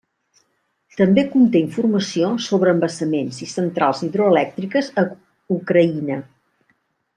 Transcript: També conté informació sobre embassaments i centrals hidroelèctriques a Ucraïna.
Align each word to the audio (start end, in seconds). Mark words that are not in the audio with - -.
També 1.01 1.23
conté 1.33 1.61
informació 1.65 2.31
sobre 2.45 2.73
embassaments 2.77 3.43
i 3.49 3.51
centrals 3.53 4.01
hidroelèctriques 4.09 4.91
a 5.03 5.05
Ucraïna. 5.59 6.19